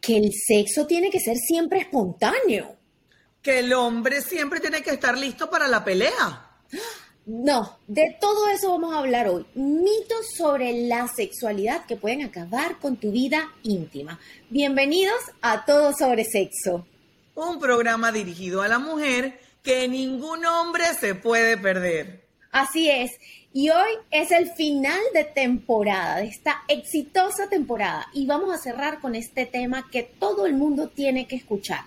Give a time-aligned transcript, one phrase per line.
[0.00, 2.76] que el sexo tiene que ser siempre espontáneo.
[3.42, 6.60] Que el hombre siempre tiene que estar listo para la pelea.
[7.26, 9.46] No, de todo eso vamos a hablar hoy.
[9.54, 14.18] Mitos sobre la sexualidad que pueden acabar con tu vida íntima.
[14.48, 16.86] Bienvenidos a Todo sobre Sexo.
[17.36, 22.24] Un programa dirigido a la mujer que ningún hombre se puede perder.
[22.50, 23.12] Así es.
[23.52, 28.06] Y hoy es el final de temporada, de esta exitosa temporada.
[28.14, 31.82] Y vamos a cerrar con este tema que todo el mundo tiene que escuchar.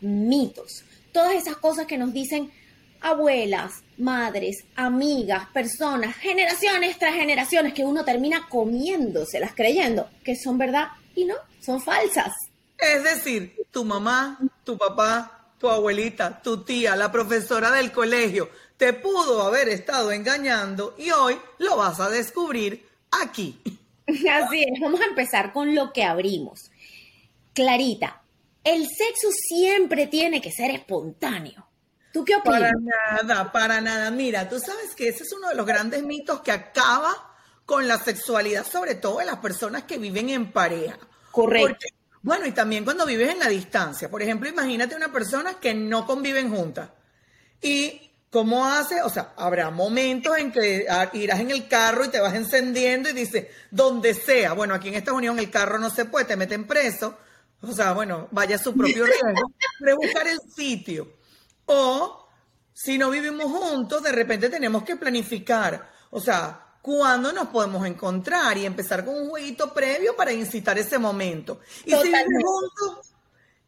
[0.00, 0.84] Mitos.
[1.12, 2.50] Todas esas cosas que nos dicen
[3.02, 10.88] abuelas, madres, amigas, personas, generaciones tras generaciones, que uno termina comiéndoselas creyendo que son verdad
[11.14, 12.32] y no, son falsas.
[12.84, 18.92] Es decir, tu mamá, tu papá, tu abuelita, tu tía, la profesora del colegio, te
[18.92, 23.60] pudo haber estado engañando y hoy lo vas a descubrir aquí.
[24.06, 26.70] Así es, vamos a empezar con lo que abrimos.
[27.54, 28.22] Clarita,
[28.62, 31.66] el sexo siempre tiene que ser espontáneo.
[32.12, 32.60] ¿Tú qué opinas?
[32.60, 34.10] Para nada, para nada.
[34.10, 37.98] Mira, tú sabes que ese es uno de los grandes mitos que acaba con la
[37.98, 40.98] sexualidad, sobre todo en las personas que viven en pareja.
[41.30, 41.86] Correcto.
[42.24, 44.10] Bueno, y también cuando vives en la distancia.
[44.10, 46.88] Por ejemplo, imagínate una persona que no conviven juntas
[47.62, 49.00] y ¿Cómo hace?
[49.00, 53.08] O sea, habrá momentos en que ah, irás en el carro y te vas encendiendo
[53.08, 54.54] y dice, donde sea.
[54.54, 57.16] Bueno, aquí en esta unión el carro no se puede, te meten preso.
[57.60, 59.52] O sea, bueno, vaya a su propio riesgo.
[59.78, 61.12] Pero buscar el sitio.
[61.66, 62.28] O,
[62.72, 65.92] si no vivimos juntos, de repente tenemos que planificar.
[66.10, 70.98] O sea, cuándo nos podemos encontrar y empezar con un jueguito previo para incitar ese
[70.98, 71.60] momento.
[71.86, 73.14] Y si vivimos juntos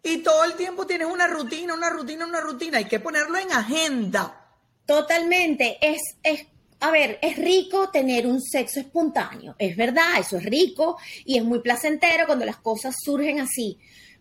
[0.03, 3.50] y todo el tiempo tienes una rutina, una rutina, una rutina, hay que ponerlo en
[3.53, 4.50] agenda.
[4.84, 5.78] Totalmente.
[5.81, 6.45] Es, es,
[6.81, 9.57] a ver, es rico tener un sexo espontáneo.
[9.58, 13.79] Es verdad, eso es rico y es muy placentero cuando las cosas surgen así.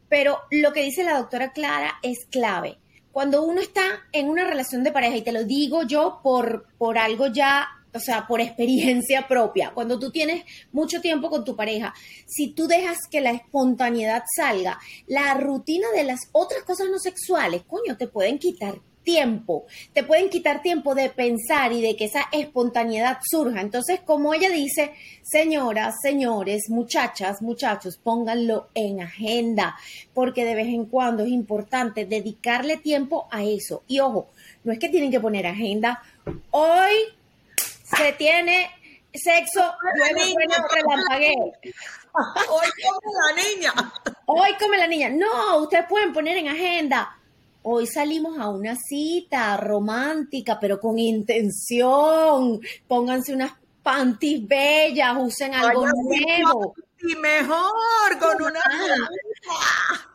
[0.08, 2.78] Pero lo que dice la doctora Clara es clave.
[3.12, 6.98] Cuando uno está en una relación de pareja, y te lo digo yo por, por
[6.98, 11.94] algo ya o sea, por experiencia propia, cuando tú tienes mucho tiempo con tu pareja,
[12.25, 17.63] si tú dejas que la espontaneidad salga, la rutina de las otras cosas no sexuales,
[17.63, 18.75] coño, te pueden quitar
[19.06, 23.61] tiempo, te pueden quitar tiempo de pensar y de que esa espontaneidad surja.
[23.61, 24.91] Entonces, como ella dice,
[25.23, 29.77] señoras, señores, muchachas, muchachos, pónganlo en agenda,
[30.13, 33.83] porque de vez en cuando es importante dedicarle tiempo a eso.
[33.88, 34.27] Y ojo,
[34.66, 36.01] no es que tienen que poner agenda,
[36.51, 37.15] hoy
[37.97, 38.69] se tiene
[39.13, 39.73] sexo,
[42.50, 43.94] Hoy come la niña.
[44.25, 45.09] Hoy come la niña.
[45.09, 47.17] No, ustedes pueden poner en agenda
[47.67, 52.61] Hoy salimos a una cita romántica, pero con intención.
[52.88, 56.75] Pónganse unas panties bellas, usen algo nuevo.
[57.00, 58.62] Y mejor, con una...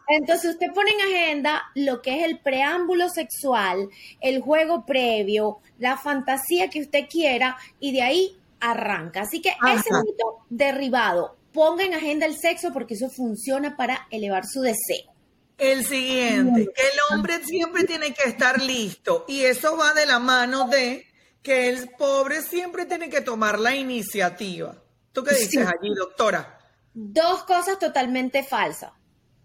[0.06, 3.88] Entonces usted pone en agenda lo que es el preámbulo sexual,
[4.20, 9.22] el juego previo, la fantasía que usted quiera y de ahí arranca.
[9.22, 14.44] Así que ese mito derribado, ponga en agenda el sexo porque eso funciona para elevar
[14.46, 15.10] su deseo.
[15.58, 20.18] El siguiente, que el hombre siempre tiene que estar listo y eso va de la
[20.18, 21.06] mano de
[21.42, 24.74] que el pobre siempre tiene que tomar la iniciativa.
[25.12, 26.58] ¿Tú qué dices allí, doctora?
[26.94, 28.92] Dos cosas totalmente falsas.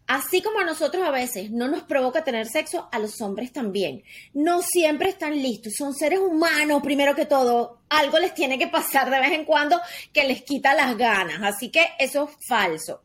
[0.07, 4.03] Así como a nosotros a veces no nos provoca tener sexo, a los hombres también.
[4.33, 7.79] No siempre están listos, son seres humanos primero que todo.
[7.89, 9.81] Algo les tiene que pasar de vez en cuando
[10.13, 11.41] que les quita las ganas.
[11.41, 13.01] Así que eso es falso.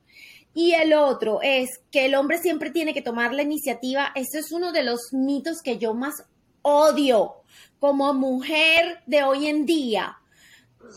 [0.53, 4.13] Y el otro es que el hombre siempre tiene que tomar la iniciativa.
[4.15, 6.25] Ese es uno de los mitos que yo más
[6.61, 7.37] odio
[7.79, 10.19] como mujer de hoy en día.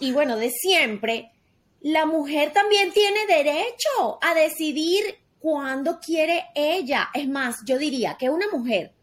[0.01, 1.31] Y bueno, de siempre,
[1.79, 7.09] la mujer también tiene derecho a decidir cuándo quiere ella.
[7.13, 8.93] Es más, yo diría que una mujer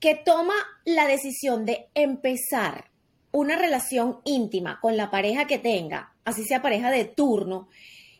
[0.00, 0.54] que toma
[0.86, 2.90] la decisión de empezar
[3.30, 7.68] una relación íntima con la pareja que tenga, así sea pareja de turno,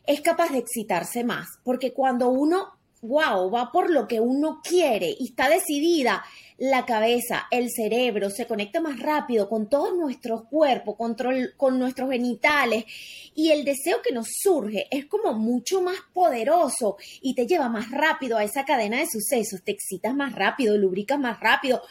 [0.05, 5.15] es capaz de excitarse más, porque cuando uno, wow, va por lo que uno quiere
[5.17, 6.23] y está decidida,
[6.57, 11.15] la cabeza, el cerebro se conecta más rápido con todos nuestros cuerpos, con,
[11.57, 12.85] con nuestros genitales
[13.33, 17.91] y el deseo que nos surge es como mucho más poderoso y te lleva más
[17.91, 21.81] rápido a esa cadena de sucesos, te excitas más rápido, lubricas más rápido,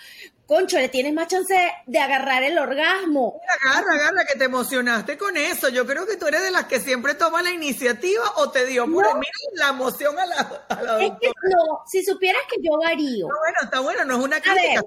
[0.47, 1.55] concho, le tienes más chance
[1.87, 3.41] de agarrar el orgasmo.
[3.61, 5.69] Agarra, agarra, que te emocionaste con eso.
[5.69, 8.85] Yo creo que tú eres de las que siempre toma la iniciativa o te dio
[8.91, 12.79] por mí la emoción a la, a la Es que no, si supieras que yo
[12.79, 13.29] varío.
[13.29, 14.83] No, bueno, está bueno, no es una crítica.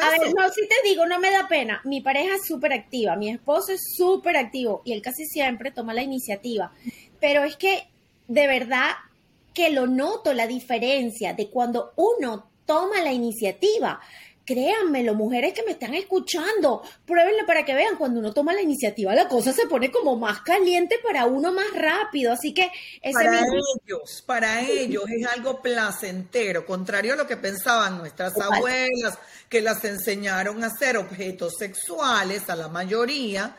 [0.00, 1.82] A ver, no, si te digo, no me da pena.
[1.84, 5.92] Mi pareja es súper activa, mi esposo es súper activo y él casi siempre toma
[5.92, 6.72] la iniciativa.
[7.20, 7.88] Pero es que,
[8.26, 8.92] de verdad,
[9.52, 14.00] que lo noto la diferencia de cuando uno toma la iniciativa.
[14.52, 19.14] Créanmelo, mujeres que me están escuchando, pruébenlo para que vean, cuando uno toma la iniciativa,
[19.14, 22.32] la cosa se pone como más caliente para uno más rápido.
[22.32, 22.70] Así que
[23.14, 29.18] para ellos, para ellos es algo placentero, contrario a lo que pensaban nuestras abuelas,
[29.48, 33.56] que las enseñaron a ser objetos sexuales, a la mayoría.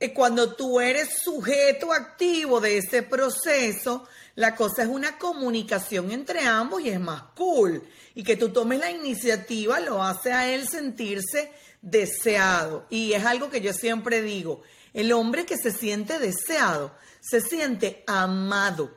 [0.00, 6.40] Eh, cuando tú eres sujeto activo de ese proceso, la cosa es una comunicación entre
[6.40, 7.82] ambos y es más cool.
[8.14, 11.52] Y que tú tomes la iniciativa lo hace a él sentirse
[11.82, 12.86] deseado.
[12.88, 14.62] Y es algo que yo siempre digo,
[14.94, 18.90] el hombre que se siente deseado, se siente amado.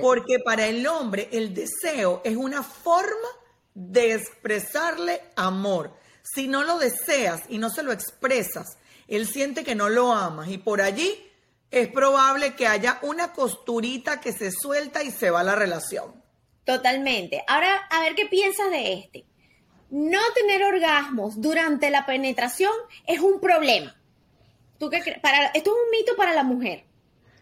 [0.00, 3.28] Porque para el hombre el deseo es una forma
[3.74, 5.92] de expresarle amor.
[6.22, 10.48] Si no lo deseas y no se lo expresas, él siente que no lo amas
[10.48, 11.27] y por allí
[11.70, 16.22] es probable que haya una costurita que se suelta y se va la relación.
[16.64, 17.42] Totalmente.
[17.46, 19.24] Ahora, a ver qué piensas de este.
[19.90, 22.72] No tener orgasmos durante la penetración
[23.06, 23.96] es un problema.
[24.78, 25.18] ¿Tú qué crees?
[25.20, 26.84] Para, esto es un mito para la mujer.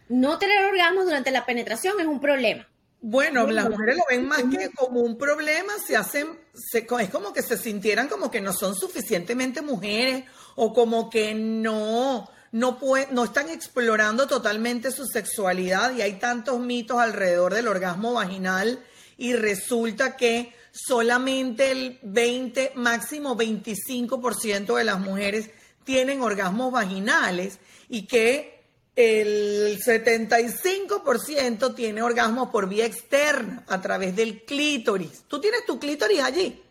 [0.08, 2.68] No tener orgasmos durante la penetración es un problema.
[3.00, 6.26] Bueno, las mujeres lo ven más que como un problema, se hacen,
[6.72, 10.24] es como que se sintieran como que no son suficientemente mujeres
[10.56, 12.78] o como que no, no,
[13.10, 18.82] no están explorando totalmente su sexualidad y hay tantos mitos alrededor del orgasmo vaginal
[19.18, 25.50] y resulta que solamente el 20, máximo 25% de las mujeres
[25.84, 27.58] tienen orgasmos vaginales
[27.90, 28.64] y que
[28.96, 35.24] el 75% tiene orgasmos por vía externa a través del clítoris.
[35.28, 36.62] ¿Tú tienes tu clítoris allí?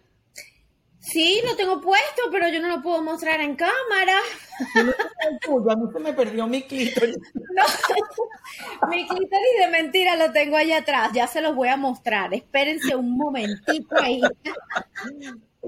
[1.05, 4.19] Sí, lo tengo puesto, pero yo no lo puedo mostrar en cámara.
[4.75, 7.17] a mí se me perdió mi clítoris.
[7.55, 12.33] No, mi clítoris de mentira lo tengo ahí atrás, ya se los voy a mostrar.
[12.33, 14.21] Espérense un momentito ahí.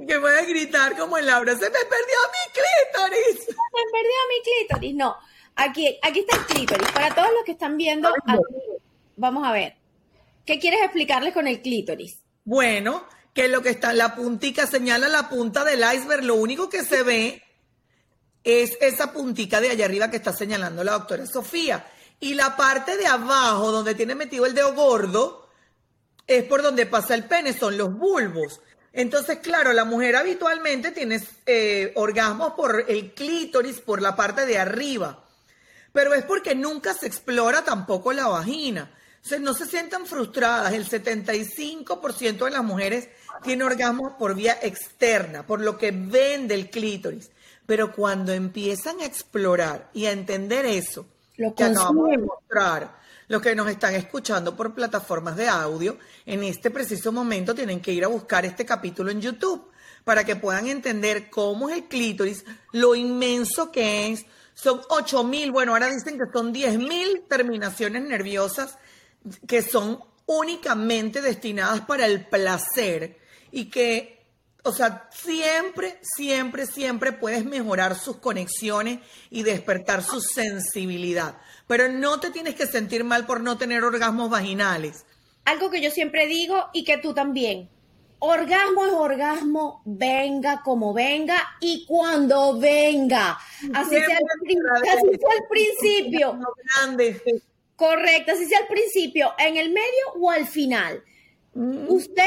[0.08, 3.46] Que voy a gritar como en Laura, se me perdió mi clítoris.
[3.46, 5.16] Se me perdió mi clítoris, no.
[5.56, 6.92] Aquí, aquí está el clítoris.
[6.92, 8.12] Para todos los que están viendo,
[9.16, 9.76] vamos a ver.
[10.46, 12.24] ¿Qué quieres explicarles con el clítoris?
[12.44, 13.06] Bueno,
[13.38, 16.84] que lo que está en la puntica señala la punta del iceberg, lo único que
[16.84, 17.44] se ve
[18.44, 21.86] es esa puntica de allá arriba que está señalando la doctora Sofía.
[22.20, 25.48] Y la parte de abajo, donde tiene metido el dedo gordo,
[26.26, 28.60] es por donde pasa el pene, son los bulbos.
[28.92, 34.58] Entonces, claro, la mujer habitualmente tiene eh, orgasmos por el clítoris, por la parte de
[34.58, 35.24] arriba.
[35.94, 38.92] Pero es porque nunca se explora tampoco la vagina.
[39.32, 40.74] O no se sientan frustradas.
[40.74, 43.10] El 75% de las mujeres
[43.44, 47.32] tiene orgasmos por vía externa, por lo que ven del clítoris.
[47.66, 51.06] Pero cuando empiezan a explorar y a entender eso,
[51.36, 52.98] lo que acabamos de mostrar,
[53.28, 57.92] los que nos están escuchando por plataformas de audio, en este preciso momento tienen que
[57.92, 59.70] ir a buscar este capítulo en YouTube
[60.04, 64.26] para que puedan entender cómo es el clítoris, lo inmenso que es.
[64.54, 68.78] Son 8.000, bueno, ahora dicen que son 10.000 terminaciones nerviosas
[69.46, 73.18] que son únicamente destinadas para el placer
[73.52, 74.20] y que,
[74.64, 79.00] o sea, siempre, siempre, siempre puedes mejorar sus conexiones
[79.30, 81.38] y despertar su sensibilidad.
[81.68, 85.06] Pero no te tienes que sentir mal por no tener orgasmos vaginales.
[85.46, 87.70] Algo que yo siempre digo y que tú también.
[88.20, 93.38] Orgasmo es orgasmo, venga como venga y cuando venga.
[93.74, 96.40] Así sea, al, principio.
[97.76, 101.04] Correcto, así sea al principio, en el medio o al final.
[101.54, 101.86] Mm.
[101.90, 102.24] Usted,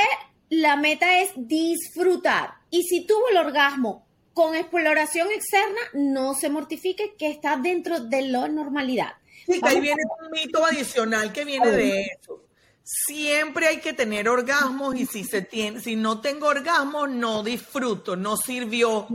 [0.50, 2.50] la meta es disfrutar.
[2.70, 8.22] Y si tuvo el orgasmo con exploración externa, no se mortifique que está dentro de
[8.22, 9.12] la normalidad.
[9.46, 12.44] Sí, que ahí viene un mito adicional que viene de eso.
[12.82, 18.16] Siempre hay que tener orgasmos y si se tiene, si no tengo orgasmo, no disfruto,
[18.16, 19.06] no sirvió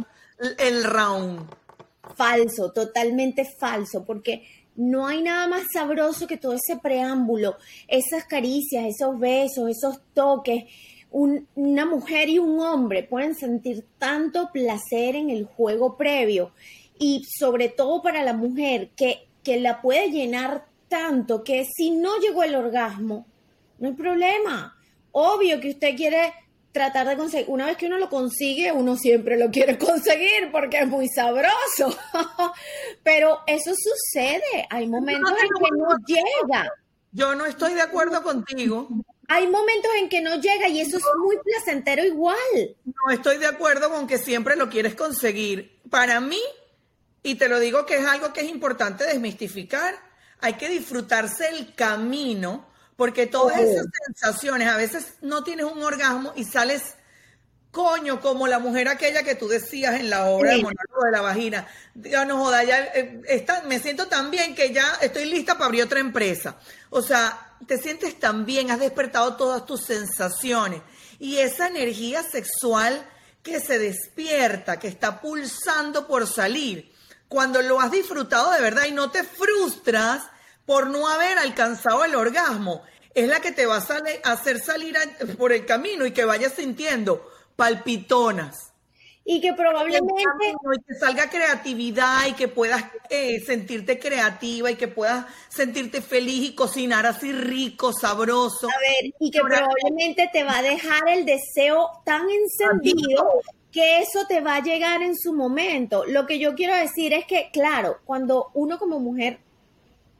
[0.57, 1.49] el round.
[2.15, 8.85] Falso, totalmente falso, porque no hay nada más sabroso que todo ese preámbulo, esas caricias,
[8.85, 10.63] esos besos, esos toques.
[11.17, 16.51] Una mujer y un hombre pueden sentir tanto placer en el juego previo
[16.99, 22.19] y sobre todo para la mujer que, que la puede llenar tanto que si no
[22.19, 23.25] llegó el orgasmo,
[23.79, 24.77] no hay problema.
[25.11, 26.33] Obvio que usted quiere
[26.73, 30.79] tratar de conseguir, una vez que uno lo consigue, uno siempre lo quiere conseguir porque
[30.79, 31.97] es muy sabroso.
[33.03, 36.69] Pero eso sucede, hay momentos en que no llega.
[37.13, 38.89] Yo no estoy de acuerdo contigo.
[39.27, 42.37] Hay momentos en que no llega y eso es muy placentero igual.
[42.85, 45.79] No estoy de acuerdo con que siempre lo quieres conseguir.
[45.89, 46.41] Para mí,
[47.23, 49.95] y te lo digo que es algo que es importante desmistificar,
[50.41, 56.33] hay que disfrutarse el camino, porque todas esas sensaciones, a veces no tienes un orgasmo
[56.35, 56.95] y sales
[57.75, 61.21] coño, como la mujer aquella que tú decías en la obra de monólogo de la
[61.21, 61.67] vagina.
[61.93, 63.21] Ya no joda, ya eh,
[63.67, 66.55] me siento tan bien que ya estoy lista para abrir otra empresa.
[66.89, 70.81] O sea, te sientes tan bien, has despertado todas tus sensaciones.
[71.19, 73.05] Y esa energía sexual
[73.43, 76.91] que se despierta, que está pulsando por salir,
[77.27, 80.23] cuando lo has disfrutado de verdad y no te frustras
[80.65, 84.97] por no haber alcanzado el orgasmo, es la que te va a hacer salir
[85.37, 88.64] por el camino y que vayas sintiendo palpitonas.
[89.25, 90.13] Y que probablemente...
[90.21, 96.49] Y que salga creatividad y que puedas eh, sentirte creativa y que puedas sentirte feliz
[96.49, 98.67] y cocinar así rico, sabroso.
[98.67, 103.41] A ver, y que probablemente te va a dejar el deseo tan encendido
[103.71, 106.05] que eso te va a llegar en su momento.
[106.05, 109.39] Lo que yo quiero decir es que, claro, cuando uno como mujer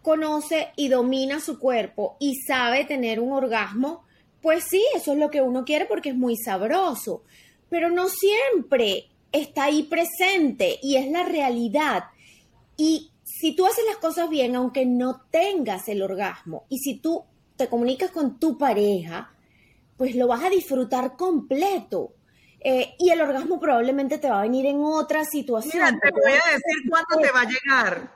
[0.01, 4.03] conoce y domina su cuerpo y sabe tener un orgasmo,
[4.41, 7.23] pues sí, eso es lo que uno quiere porque es muy sabroso,
[7.69, 12.05] pero no siempre está ahí presente y es la realidad.
[12.77, 17.25] Y si tú haces las cosas bien, aunque no tengas el orgasmo, y si tú
[17.55, 19.33] te comunicas con tu pareja,
[19.97, 22.13] pues lo vas a disfrutar completo.
[22.59, 25.99] Eh, y el orgasmo probablemente te va a venir en otra situación.
[25.99, 28.11] te voy a decir cuándo te va a llegar.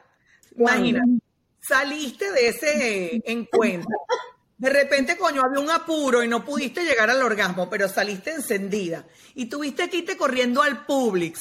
[0.57, 1.21] Imagínate,
[1.59, 3.95] saliste de ese encuentro
[4.59, 9.05] de repente, coño, había un apuro y no pudiste llegar al orgasmo, pero saliste encendida
[9.33, 11.39] y tuviste que irte corriendo al Publix.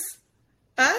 [0.76, 0.94] ¿Ah?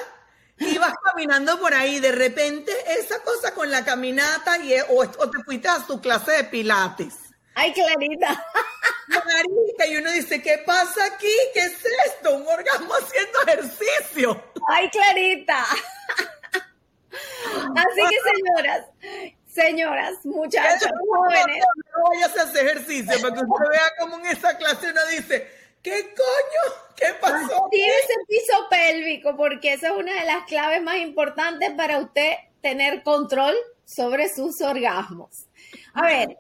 [0.57, 5.69] Ibas caminando por ahí, de repente esa cosa con la caminata y, o, te fuiste
[5.69, 7.15] a tu clase de pilates.
[7.55, 8.45] Ay, Clarita.
[9.07, 11.31] Clarita, y uno dice, ¿qué pasa aquí?
[11.53, 12.35] ¿Qué es esto?
[12.35, 14.43] Un orgasmo haciendo ejercicio.
[14.67, 15.65] Ay, Clarita.
[17.11, 18.85] Así que, señoras,
[19.49, 21.63] Señoras, muchachos, jóvenes.
[21.97, 25.47] No vayas a hacer ejercicio, para que usted vea cómo en esa clase uno dice,
[25.81, 26.75] ¿qué coño?
[26.95, 27.67] ¿Qué pasó?
[27.71, 32.33] Tiene ese piso pélvico, porque esa es una de las claves más importantes para usted
[32.61, 35.47] tener control sobre sus orgasmos.
[35.95, 36.37] A ver,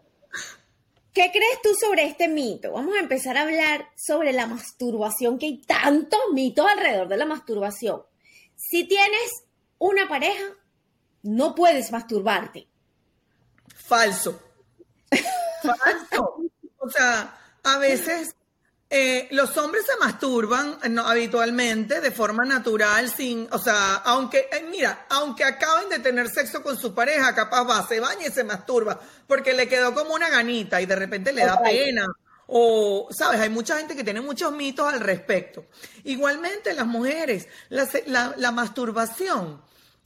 [1.11, 2.73] ¿qué crees tú sobre este mito?
[2.73, 7.25] Vamos a empezar a hablar sobre la masturbación, que hay tantos mitos alrededor de la
[7.25, 8.03] masturbación.
[8.55, 9.45] Si tienes
[9.79, 10.43] una pareja,
[11.23, 12.68] no puedes masturbarte.
[13.89, 14.39] Falso.
[15.63, 16.37] Falso.
[16.77, 18.35] O sea, a veces
[18.87, 24.63] eh, los hombres se masturban no, habitualmente de forma natural, sin, o sea, aunque, eh,
[24.69, 28.43] mira, aunque acaben de tener sexo con su pareja, capaz va, se baña y se
[28.43, 32.05] masturba, porque le quedó como una ganita y de repente le da pena.
[32.45, 35.65] O, sabes, hay mucha gente que tiene muchos mitos al respecto.
[36.03, 39.61] Igualmente, las mujeres, la, la masturbación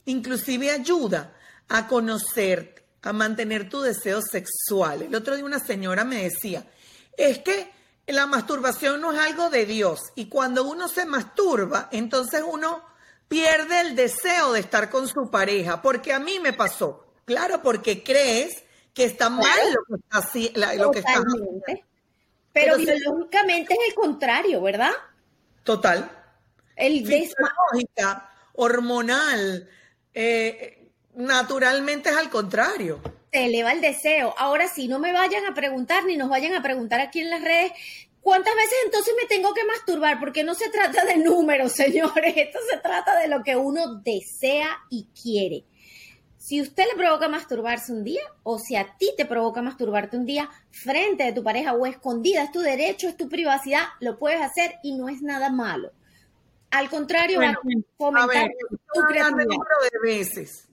[0.06, 1.34] inclusive ayuda
[1.68, 5.02] a conocerte a mantener tu deseo sexual.
[5.02, 6.64] El otro día una señora me decía,
[7.16, 7.70] es que
[8.06, 12.82] la masturbación no es algo de Dios y cuando uno se masturba, entonces uno
[13.28, 18.02] pierde el deseo de estar con su pareja, porque a mí me pasó, claro, porque
[18.02, 21.22] crees que está mal lo que está, así, lo que está
[22.52, 24.92] Pero, biológicamente es el contrario, ¿verdad?
[25.64, 26.10] Total.
[26.76, 29.68] El Fisiológica, hormonal,
[30.12, 30.83] eh,
[31.14, 33.00] Naturalmente es al contrario.
[33.30, 34.34] Te eleva el deseo.
[34.38, 37.42] Ahora sí, no me vayan a preguntar ni nos vayan a preguntar aquí en las
[37.42, 37.72] redes
[38.24, 40.18] ¿Cuántas veces entonces me tengo que masturbar?
[40.18, 42.34] Porque no se trata de números, señores.
[42.34, 45.66] Esto se trata de lo que uno desea y quiere.
[46.38, 50.24] Si usted le provoca masturbarse un día, o si a ti te provoca masturbarte un
[50.24, 54.40] día frente de tu pareja o escondida, es tu derecho, es tu privacidad, lo puedes
[54.40, 55.92] hacer y no es nada malo.
[56.70, 57.58] Al contrario, va a
[57.98, 58.50] fomentar
[58.94, 59.56] tu creatividad.
[59.92, 60.68] de veces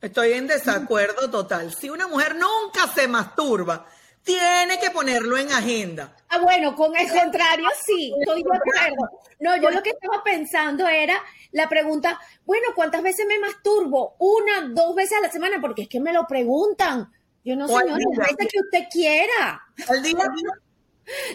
[0.00, 1.74] Estoy en desacuerdo total.
[1.74, 3.86] Si una mujer nunca se masturba,
[4.22, 6.16] tiene que ponerlo en agenda.
[6.28, 9.10] Ah, bueno, con el contrario, sí, estoy de acuerdo.
[9.40, 14.16] No, yo lo que estaba pensando era la pregunta, bueno, ¿cuántas veces me masturbo?
[14.18, 17.10] Una, dos veces a la semana, porque es que me lo preguntan.
[17.44, 19.62] Yo no sé, las veces que usted quiera.
[19.88, 20.16] Al día.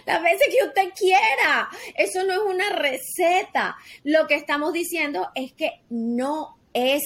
[0.06, 1.70] Las veces que usted quiera.
[1.96, 3.76] Eso no es una receta.
[4.04, 7.02] Lo que estamos diciendo es que no es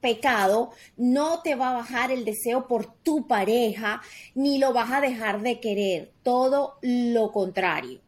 [0.00, 4.02] pecado no te va a bajar el deseo por tu pareja,
[4.34, 8.00] ni lo vas a dejar de querer, todo lo contrario.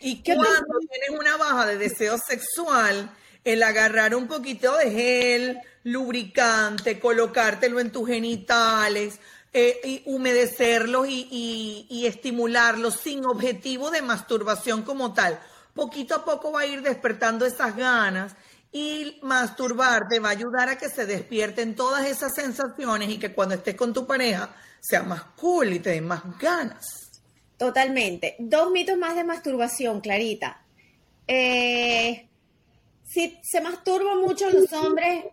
[0.00, 3.10] Y cuando tienes una baja de deseo sexual,
[3.44, 9.20] el agarrar un poquito de gel, lubricante, colocártelo en tus genitales,
[9.52, 15.40] eh, y humedecerlos y, y estimularlos sin objetivo de masturbación como tal.
[15.72, 18.36] Poquito a poco va a ir despertando esas ganas
[18.78, 23.54] y masturbarte va a ayudar a que se despierten todas esas sensaciones y que cuando
[23.54, 27.10] estés con tu pareja sea más cool y te den más ganas.
[27.56, 28.36] Totalmente.
[28.38, 30.62] Dos mitos más de masturbación, Clarita.
[31.26, 32.28] Eh,
[33.02, 35.24] si se masturba mucho los hombres,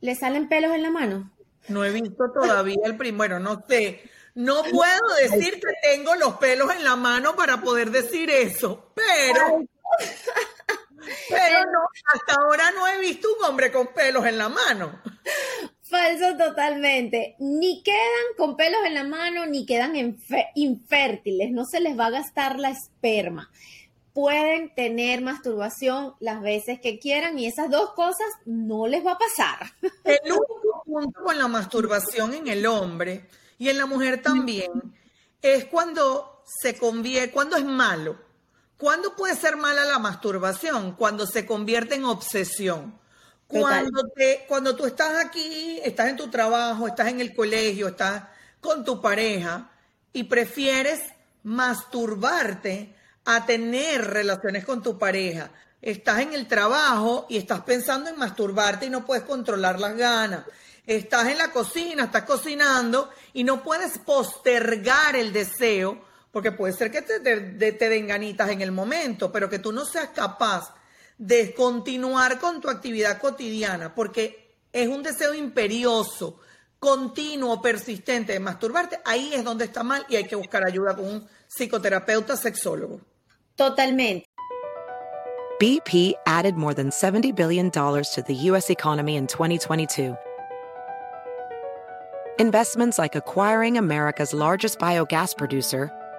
[0.00, 1.32] ¿le salen pelos en la mano?
[1.66, 4.08] No he visto todavía el primero, no sé.
[4.36, 9.64] No puedo decir que tengo los pelos en la mano para poder decir eso, pero,
[11.28, 15.00] pero no, hasta ahora no he visto un hombre con pelos en la mano.
[15.82, 17.36] Falso totalmente.
[17.38, 19.94] Ni quedan con pelos en la mano, ni quedan
[20.54, 21.52] infértiles.
[21.52, 23.50] No se les va a gastar la esperma.
[24.12, 29.18] Pueden tener masturbación las veces que quieran y esas dos cosas no les va a
[29.18, 29.72] pasar.
[30.04, 34.70] El único punto con la masturbación en el hombre y en la mujer también
[35.42, 38.25] es cuando se convierte, cuando es malo.
[38.76, 40.92] ¿Cuándo puede ser mala la masturbación?
[40.92, 42.98] Cuando se convierte en obsesión.
[43.46, 48.24] Cuando, te, cuando tú estás aquí, estás en tu trabajo, estás en el colegio, estás
[48.60, 49.70] con tu pareja
[50.12, 51.00] y prefieres
[51.44, 55.50] masturbarte a tener relaciones con tu pareja.
[55.80, 60.44] Estás en el trabajo y estás pensando en masturbarte y no puedes controlar las ganas.
[60.86, 66.04] Estás en la cocina, estás cocinando y no puedes postergar el deseo,
[66.36, 69.72] porque puede ser que te, te, te den ganitas en el momento, pero que tú
[69.72, 70.74] no seas capaz
[71.16, 76.40] de continuar con tu actividad cotidiana, porque es un deseo imperioso,
[76.78, 81.06] continuo, persistente de masturbarte, ahí es donde está mal y hay que buscar ayuda con
[81.06, 83.00] un psicoterapeuta sexólogo.
[83.54, 84.26] Totalmente.
[85.58, 88.68] BP added more than $70 billion to the U.S.
[88.68, 90.14] economy in 2022.
[92.38, 95.90] Investments like acquiring America's largest biogas producer,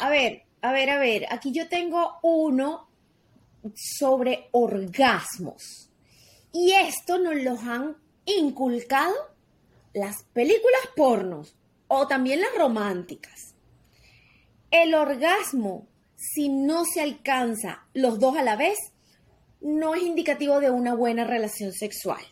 [0.00, 2.88] A ver, a ver, a ver, aquí yo tengo uno
[3.74, 5.90] sobre orgasmos.
[6.52, 9.14] Y esto nos lo han inculcado
[9.92, 11.54] las películas pornos
[11.88, 13.54] o también las románticas.
[14.70, 15.86] El orgasmo,
[16.16, 18.78] si no se alcanza los dos a la vez,
[19.60, 22.22] no es indicativo de una buena relación sexual.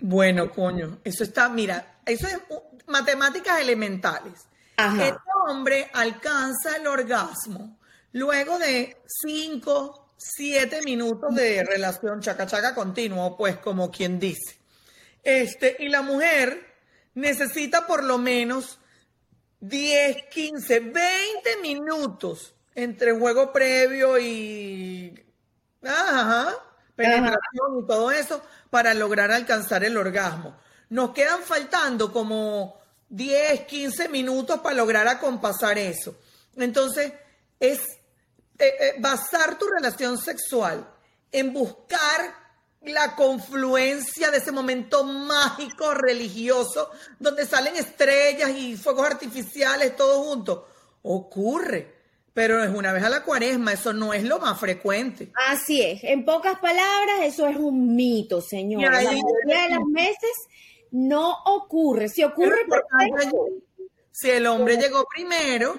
[0.00, 2.38] Bueno, coño, eso está, mira, eso es
[2.86, 4.46] matemáticas elementales.
[4.76, 7.78] El hombre alcanza el orgasmo
[8.14, 14.58] luego de 5, 7 minutos de relación chaca-chaca continuo, pues como quien dice.
[15.22, 16.74] Este, y la mujer
[17.14, 18.78] necesita por lo menos
[19.60, 25.14] 10, 15, 20 minutos entre juego previo y
[26.96, 30.56] penetración y todo eso para lograr alcanzar el orgasmo.
[30.90, 36.16] Nos quedan faltando como 10, 15 minutos para lograr acompasar eso.
[36.56, 37.12] Entonces,
[37.60, 37.80] es
[38.58, 40.88] eh, eh, basar tu relación sexual
[41.32, 42.44] en buscar
[42.82, 50.60] la confluencia de ese momento mágico religioso donde salen estrellas y fuegos artificiales todos juntos.
[51.02, 51.94] Ocurre,
[52.32, 55.32] pero es una vez a la cuaresma, eso no es lo más frecuente.
[55.48, 58.82] Así es, en pocas palabras, eso es un mito, señor.
[58.82, 60.30] La mayoría de las meses
[60.94, 62.08] no ocurre.
[62.08, 62.66] Si ocurre,
[64.12, 65.74] si el hombre llegó primero,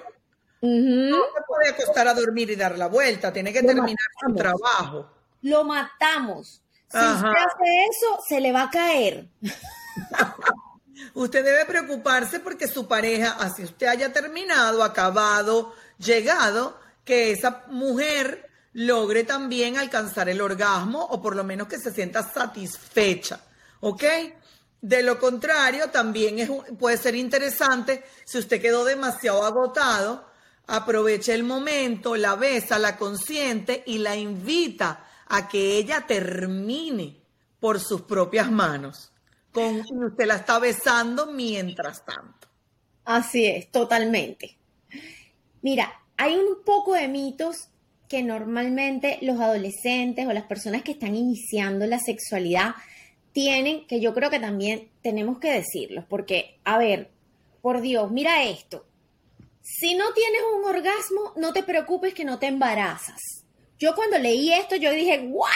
[0.60, 5.10] no se puede acostar a dormir y dar la vuelta, tiene que terminar su trabajo.
[5.40, 6.62] Lo matamos.
[6.88, 9.28] Si usted hace eso, se le va a caer.
[11.14, 18.50] usted debe preocuparse porque su pareja, así usted haya terminado, acabado, llegado, que esa mujer
[18.74, 23.40] logre también alcanzar el orgasmo o por lo menos que se sienta satisfecha.
[23.80, 24.04] ¿Ok?
[24.80, 30.28] De lo contrario, también es, puede ser interesante si usted quedó demasiado agotado,
[30.66, 37.20] aproveche el momento, la besa, la consiente y la invita a que ella termine
[37.58, 39.12] por sus propias manos.
[39.52, 42.48] Con, y usted la está besando mientras tanto.
[43.04, 44.56] Así es, totalmente.
[45.62, 47.68] Mira, hay un poco de mitos
[48.08, 52.74] que normalmente los adolescentes o las personas que están iniciando la sexualidad
[53.36, 57.10] tienen, que yo creo que también tenemos que decirlos, porque, a ver,
[57.60, 58.86] por Dios, mira esto.
[59.60, 63.20] Si no tienes un orgasmo, no te preocupes que no te embarazas.
[63.78, 65.50] Yo cuando leí esto, yo dije, ¿what?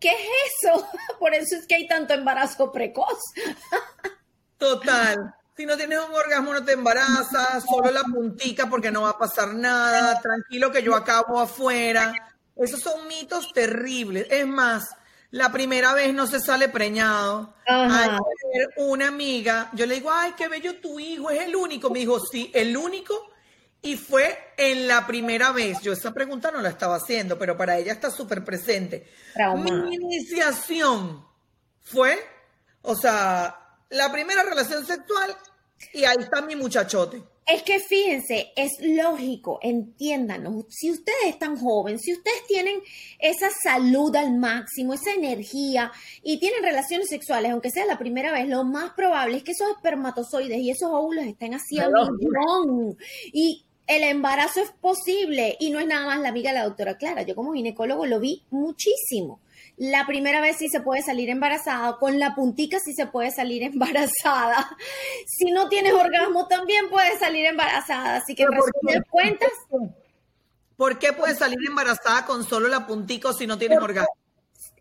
[0.00, 0.88] ¿Qué es eso?
[1.20, 3.18] Por eso es que hay tanto embarazo precoz.
[4.56, 5.34] Total.
[5.54, 9.18] Si no tienes un orgasmo no te embarazas, solo la puntica porque no va a
[9.18, 12.14] pasar nada, tranquilo que yo acabo afuera.
[12.56, 14.28] Esos son mitos terribles.
[14.30, 14.88] Es más,
[15.30, 17.54] la primera vez no se sale preñado.
[18.76, 21.90] una amiga, yo le digo, ay, qué bello tu hijo, es el único.
[21.90, 23.30] Me dijo, sí, el único.
[23.80, 25.80] Y fue en la primera vez.
[25.80, 29.06] Yo esa pregunta no la estaba haciendo, pero para ella está súper presente.
[29.56, 31.24] Mi iniciación
[31.82, 32.18] fue,
[32.82, 33.56] o sea,
[33.90, 35.36] la primera relación sexual
[35.92, 37.22] y ahí está mi muchachote.
[37.48, 42.78] Es que fíjense, es lógico, entiéndanos, si ustedes están jóvenes, si ustedes tienen
[43.18, 45.90] esa salud al máximo, esa energía
[46.22, 49.70] y tienen relaciones sexuales, aunque sea la primera vez, lo más probable es que esos
[49.70, 51.88] espermatozoides y esos óvulos estén así a
[53.32, 56.98] Y el embarazo es posible y no es nada más la amiga de la doctora
[56.98, 57.22] Clara.
[57.22, 59.40] Yo como ginecólogo lo vi muchísimo.
[59.78, 63.62] La primera vez sí se puede salir embarazada, con la puntica sí se puede salir
[63.72, 64.76] embarazada.
[65.26, 69.50] Si no tienes orgasmo también puedes salir embarazada, así que ¿por cuentas.
[70.76, 74.12] ¿Por qué puedes salir embarazada con solo la puntica o si no tienes orgasmo?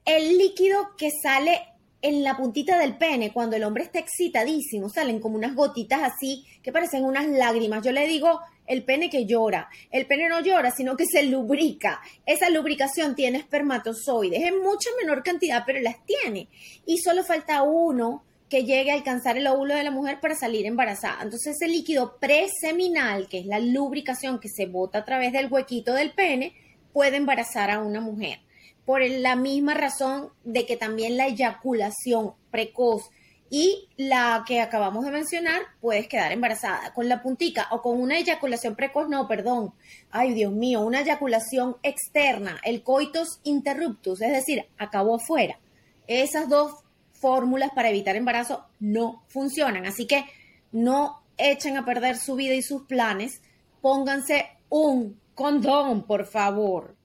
[0.05, 1.59] El líquido que sale
[2.01, 6.45] en la puntita del pene, cuando el hombre está excitadísimo, salen como unas gotitas así
[6.63, 7.83] que parecen unas lágrimas.
[7.83, 9.69] Yo le digo el pene que llora.
[9.89, 12.01] El pene no llora, sino que se lubrica.
[12.25, 16.49] Esa lubricación tiene espermatozoides en mucha menor cantidad, pero las tiene.
[16.85, 20.65] Y solo falta uno que llegue a alcanzar el óvulo de la mujer para salir
[20.65, 21.23] embarazada.
[21.23, 25.93] Entonces ese líquido preseminal, que es la lubricación que se bota a través del huequito
[25.93, 26.53] del pene,
[26.93, 28.39] puede embarazar a una mujer.
[28.85, 33.09] Por la misma razón de que también la eyaculación precoz
[33.49, 38.17] y la que acabamos de mencionar, puedes quedar embarazada con la puntica o con una
[38.17, 39.73] eyaculación precoz, no, perdón.
[40.11, 45.59] Ay, Dios mío, una eyaculación externa, el coitus interruptus, es decir, acabó afuera.
[46.07, 46.73] Esas dos
[47.13, 50.25] fórmulas para evitar embarazo no funcionan, así que
[50.71, 53.41] no echen a perder su vida y sus planes.
[53.81, 56.96] Pónganse un condón, por favor.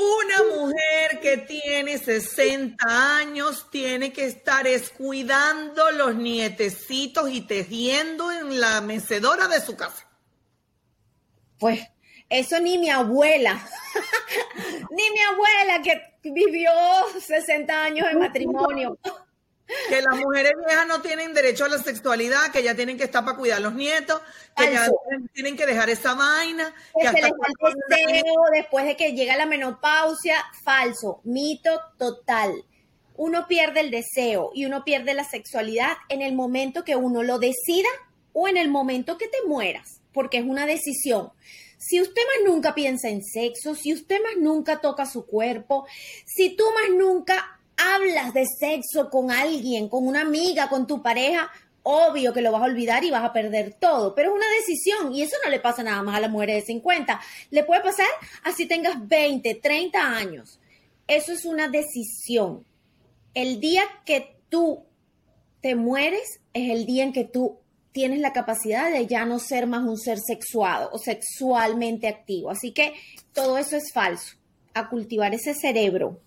[0.00, 2.76] Una mujer que tiene 60
[3.18, 10.06] años tiene que estar escuidando los nietecitos y tejiendo en la mecedora de su casa.
[11.58, 11.86] Pues
[12.30, 13.62] eso ni mi abuela,
[14.90, 16.70] ni mi abuela que vivió
[17.20, 18.96] 60 años en matrimonio
[19.88, 23.24] que las mujeres viejas no tienen derecho a la sexualidad, que ya tienen que estar
[23.24, 24.20] para cuidar a los nietos,
[24.56, 24.88] que ya
[25.32, 26.74] tienen que dejar esa vaina.
[26.98, 27.32] Que, se les
[27.88, 30.36] deseo después de que llega la menopausia.
[30.62, 32.64] Falso, mito total.
[33.16, 37.38] Uno pierde el deseo y uno pierde la sexualidad en el momento que uno lo
[37.38, 37.88] decida
[38.32, 41.30] o en el momento que te mueras, porque es una decisión.
[41.76, 45.86] Si usted más nunca piensa en sexo, si usted más nunca toca su cuerpo,
[46.26, 51.50] si tú más nunca hablas de sexo con alguien, con una amiga, con tu pareja,
[51.82, 55.12] obvio que lo vas a olvidar y vas a perder todo, pero es una decisión
[55.14, 58.06] y eso no le pasa nada más a las mujeres de 50, le puede pasar
[58.44, 60.60] así tengas 20, 30 años.
[61.06, 62.64] Eso es una decisión.
[63.34, 64.84] El día que tú
[65.60, 67.58] te mueres es el día en que tú
[67.92, 72.50] tienes la capacidad de ya no ser más un ser sexuado o sexualmente activo.
[72.50, 72.94] Así que
[73.32, 74.36] todo eso es falso.
[74.72, 76.20] A cultivar ese cerebro.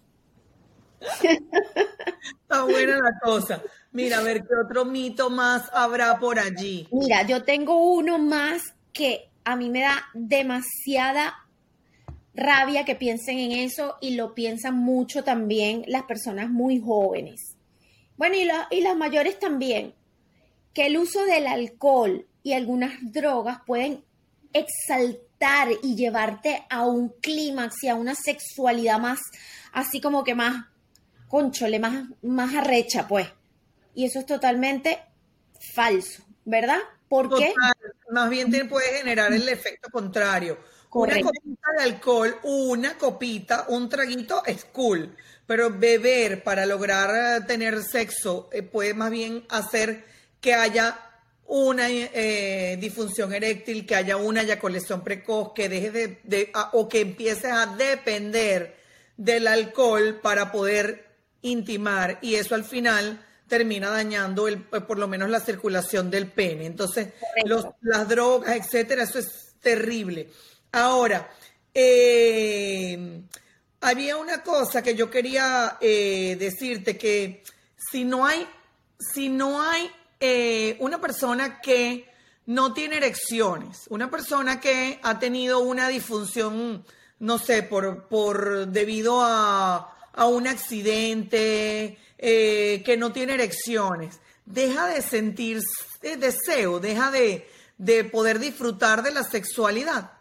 [1.03, 3.61] Está buena la cosa.
[3.91, 6.87] Mira, a ver qué otro mito más habrá por allí.
[6.91, 8.61] Mira, yo tengo uno más
[8.91, 11.35] que a mí me da demasiada
[12.33, 17.55] rabia que piensen en eso y lo piensan mucho también las personas muy jóvenes.
[18.17, 19.93] Bueno, y, y las mayores también,
[20.73, 24.03] que el uso del alcohol y algunas drogas pueden
[24.53, 29.19] exaltar y llevarte a un clímax y a una sexualidad más,
[29.71, 30.65] así como que más
[31.33, 33.27] conchole, más, más arrecha, pues.
[33.95, 34.99] Y eso es totalmente
[35.73, 36.77] falso, ¿verdad?
[37.07, 37.55] ¿Por qué?
[38.11, 40.59] Más bien te puede generar el efecto contrario.
[40.91, 45.15] Una copita de alcohol, una copita, un traguito es cool,
[45.47, 50.05] pero beber para lograr eh, tener sexo eh, puede más bien hacer
[50.39, 50.99] que haya
[51.47, 57.51] una eh, disfunción eréctil, que haya una eyaculación precoz, que deje de, o que empieces
[57.51, 58.77] a depender
[59.17, 61.12] del alcohol para poder
[61.43, 66.65] intimar y eso al final termina dañando el, por lo menos la circulación del pene.
[66.65, 67.09] Entonces,
[67.81, 70.29] las drogas, etcétera, eso es terrible.
[70.71, 71.29] Ahora,
[71.73, 73.21] eh,
[73.81, 77.43] había una cosa que yo quería eh, decirte que
[77.77, 78.47] si no hay,
[78.97, 82.09] si no hay eh, una persona que
[82.45, 86.85] no tiene erecciones, una persona que ha tenido una disfunción,
[87.19, 95.01] no sé, por, por debido a, a un accidente, que no tiene erecciones, deja de
[95.01, 95.61] sentir
[96.01, 97.47] deseo, deja de,
[97.77, 100.11] de poder disfrutar de la sexualidad.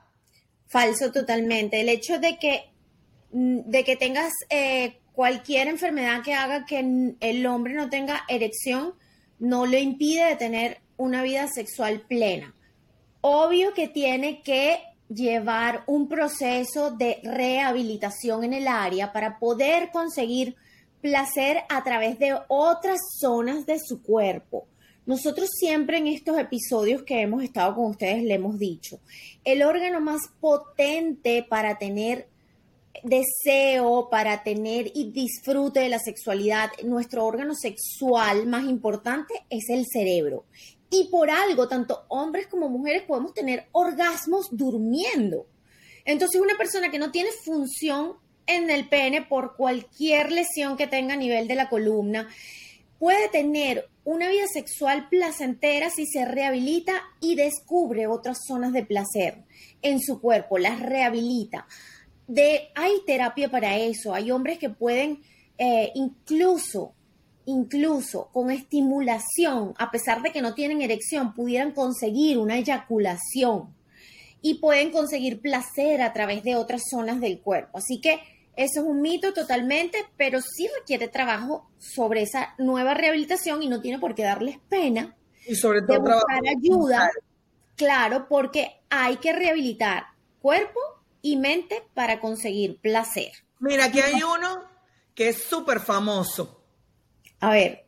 [0.72, 1.80] Falso totalmente.
[1.80, 2.70] El hecho de que,
[3.32, 8.94] mm, de que tengas eh, cualquier enfermedad que haga que el hombre no tenga erección
[9.38, 12.54] no le impide de tener una vida sexual plena.
[13.20, 14.80] Obvio que tiene que
[15.14, 20.56] llevar un proceso de rehabilitación en el área para poder conseguir
[21.00, 24.66] placer a través de otras zonas de su cuerpo.
[25.04, 29.00] Nosotros siempre en estos episodios que hemos estado con ustedes le hemos dicho,
[29.44, 32.28] el órgano más potente para tener
[33.02, 39.86] deseo, para tener y disfrute de la sexualidad, nuestro órgano sexual más importante es el
[39.86, 40.44] cerebro.
[40.92, 45.46] Y por algo, tanto hombres como mujeres podemos tener orgasmos durmiendo.
[46.04, 51.14] Entonces, una persona que no tiene función en el pene por cualquier lesión que tenga
[51.14, 52.28] a nivel de la columna,
[52.98, 59.44] puede tener una vida sexual placentera si se rehabilita y descubre otras zonas de placer
[59.80, 61.66] en su cuerpo, las rehabilita.
[62.26, 65.22] De, hay terapia para eso, hay hombres que pueden
[65.58, 66.94] eh, incluso,
[67.46, 73.74] incluso con estimulación, a pesar de que no tienen erección, pudieran conseguir una eyaculación
[74.40, 77.78] y pueden conseguir placer a través de otras zonas del cuerpo.
[77.78, 78.20] Así que
[78.56, 83.80] eso es un mito totalmente, pero sí requiere trabajo sobre esa nueva rehabilitación y no
[83.80, 85.16] tiene por qué darles pena.
[85.46, 87.10] Y sobre todo buscar ayuda,
[87.76, 90.04] claro, porque hay que rehabilitar
[90.40, 90.80] cuerpo
[91.22, 93.32] y mente para conseguir placer.
[93.60, 94.64] Mira, aquí hay uno
[95.14, 96.61] que es súper famoso.
[97.42, 97.84] A ver.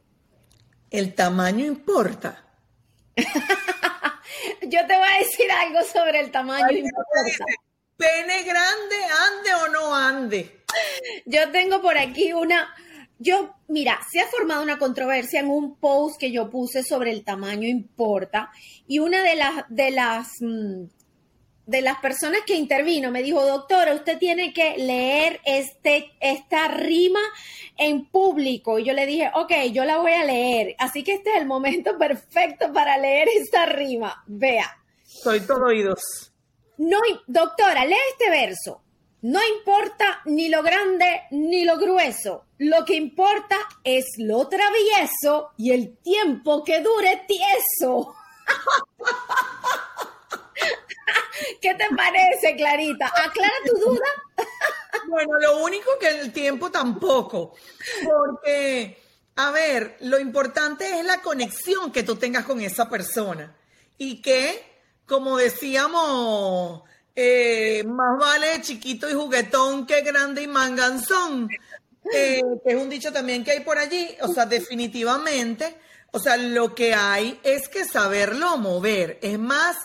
[0.91, 2.45] El tamaño importa.
[4.63, 7.45] Yo te voy a decir algo sobre el tamaño importa.
[7.97, 8.97] Pene grande,
[9.29, 10.65] ande o no ande.
[11.27, 12.75] Yo tengo por aquí una,
[13.21, 17.23] yo, mira, se ha formado una controversia en un post que yo puse sobre el
[17.23, 18.51] tamaño importa
[18.89, 20.85] y una de las, de las, mm,
[21.67, 27.21] de las personas que intervino me dijo, doctora, usted tiene que leer este, esta rima
[27.77, 28.79] en público.
[28.79, 30.77] Y yo le dije, ok, yo la voy a leer.
[30.79, 34.23] Así que este es el momento perfecto para leer esta rima.
[34.27, 34.79] Vea.
[35.05, 36.33] Soy todo oídos.
[36.77, 38.83] No, doctora, lee este verso.
[39.23, 42.45] No importa ni lo grande ni lo grueso.
[42.59, 48.15] Lo que importa es lo travieso y el tiempo que dure tieso.
[51.61, 53.07] ¿Qué te parece, Clarita?
[53.07, 54.09] ¿Aclara tu duda?
[55.09, 57.55] bueno, lo único que el tiempo tampoco.
[58.05, 58.99] Porque,
[59.37, 63.55] a ver, lo importante es la conexión que tú tengas con esa persona.
[63.97, 64.75] Y que
[65.07, 66.83] como decíamos,
[67.15, 71.49] eh, más vale chiquito y juguetón que grande y manganzón,
[72.11, 74.17] que es un dicho también que hay por allí.
[74.23, 75.77] O sea, definitivamente,
[76.11, 79.19] o sea, lo que hay es que saberlo mover.
[79.23, 79.77] Es más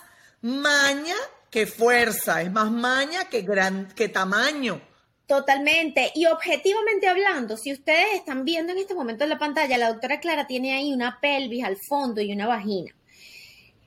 [0.41, 1.15] maña
[1.49, 4.81] que fuerza, es más maña que, gran, que tamaño.
[5.25, 6.11] Totalmente.
[6.15, 10.19] Y objetivamente hablando, si ustedes están viendo en este momento en la pantalla, la doctora
[10.19, 12.95] Clara tiene ahí una pelvis al fondo y una vagina.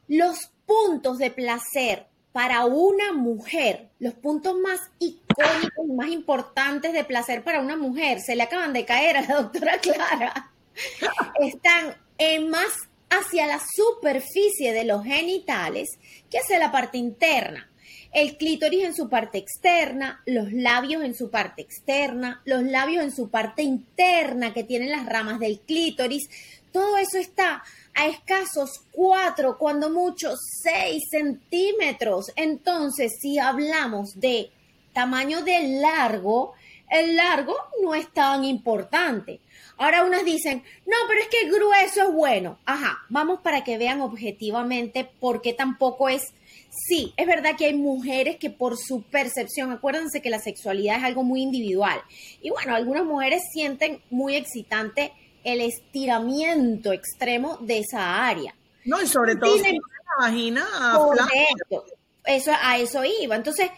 [0.06, 7.04] Los puntos de placer para una mujer, los puntos más icónicos y más importantes de
[7.04, 10.52] placer para una mujer, se le acaban de caer a la doctora Clara,
[11.40, 12.72] están en más
[13.12, 15.88] hacia la superficie de los genitales
[16.30, 17.68] que hacia la parte interna.
[18.10, 23.14] El clítoris en su parte externa, los labios en su parte externa, los labios en
[23.14, 26.28] su parte interna que tienen las ramas del clítoris,
[26.72, 27.62] todo eso está
[27.94, 32.32] a escasos 4, cuando mucho 6 centímetros.
[32.36, 34.50] Entonces, si hablamos de
[34.94, 36.54] tamaño de largo,
[36.90, 39.40] el largo no es tan importante.
[39.82, 42.56] Ahora unas dicen, no, pero es que grueso es bueno.
[42.66, 46.22] Ajá, vamos para que vean objetivamente por qué tampoco es...
[46.70, 51.02] Sí, es verdad que hay mujeres que por su percepción, acuérdense que la sexualidad es
[51.02, 52.00] algo muy individual.
[52.40, 58.54] Y bueno, algunas mujeres sienten muy excitante el estiramiento extremo de esa área.
[58.84, 59.80] No, y sobre todo si la
[60.20, 60.64] vagina
[60.94, 61.86] Correcto.
[62.24, 63.34] Eso, a eso iba.
[63.34, 63.68] Entonces,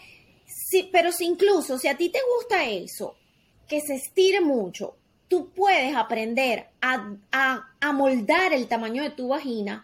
[0.45, 3.15] sí, pero si incluso si a ti te gusta eso,
[3.67, 9.83] que se estire mucho, tú puedes aprender a, moldar el tamaño de tu vagina,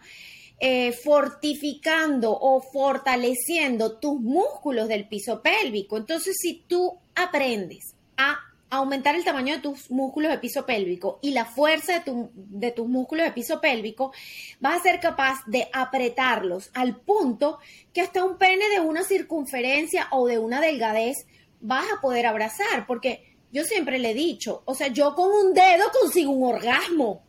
[0.60, 5.96] eh, fortificando o fortaleciendo tus músculos del piso pélvico.
[5.96, 8.38] Entonces, si tú aprendes a
[8.70, 12.88] aumentar el tamaño de tus músculos de piso pélvico y la fuerza de, de, tus
[12.88, 14.12] músculos de piso pélvico,
[14.60, 17.58] vas a ser capaz de apretarlos al punto
[17.92, 21.26] que hasta un pene de una circunferencia o de una delgadez
[21.60, 25.52] vas a poder abrazar, porque yo siempre le he dicho, o sea, yo con un
[25.52, 27.22] dedo consigo un orgasmo.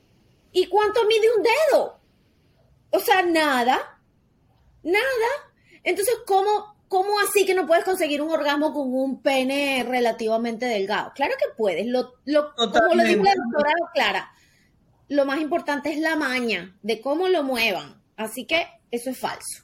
[0.53, 1.99] ¿Y cuánto mide un dedo?
[2.91, 3.99] O sea, nada,
[4.83, 5.29] nada.
[5.83, 11.12] Entonces, ¿cómo, cómo así que no puedes conseguir un orgasmo con un pene relativamente delgado?
[11.13, 11.88] Claro que puedes.
[11.88, 14.31] Lo, lo, como lo dijo la doctora Clara,
[15.09, 18.01] lo más importante es la maña de cómo lo muevan.
[18.15, 19.63] Así que eso es falso.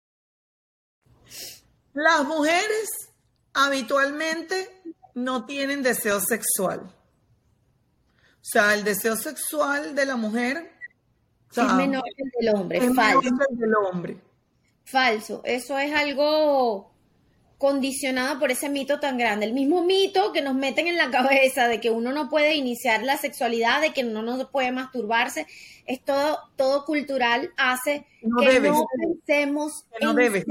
[1.93, 2.89] Las mujeres
[3.53, 4.69] habitualmente
[5.13, 6.81] no tienen deseo sexual.
[8.35, 10.71] O sea, el deseo sexual de la mujer
[11.55, 12.77] es menor que el del hombre.
[12.77, 13.21] Es falso.
[13.21, 14.17] menor que el del hombre.
[14.85, 15.41] Falso.
[15.43, 16.91] Eso es algo
[17.61, 19.45] condicionado por ese mito tan grande.
[19.45, 23.03] El mismo mito que nos meten en la cabeza de que uno no puede iniciar
[23.03, 25.45] la sexualidad, de que uno no puede masturbarse,
[25.85, 30.43] es todo, todo cultural, hace que no pensemos que no debe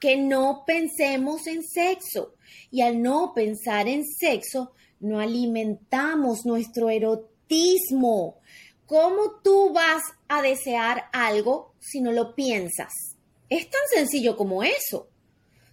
[0.00, 2.34] que no pensemos en sexo.
[2.70, 8.38] Y al no pensar en sexo, no alimentamos nuestro erotismo.
[8.86, 12.92] ¿Cómo tú vas a desear algo si no lo piensas?
[13.48, 15.08] Es tan sencillo como eso.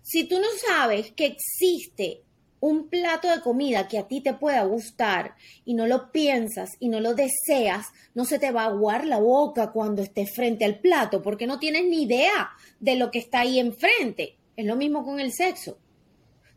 [0.03, 2.23] Si tú no sabes que existe
[2.59, 6.89] un plato de comida que a ti te pueda gustar y no lo piensas y
[6.89, 10.79] no lo deseas, no se te va a aguar la boca cuando estés frente al
[10.79, 14.37] plato porque no tienes ni idea de lo que está ahí enfrente.
[14.55, 15.77] Es lo mismo con el sexo.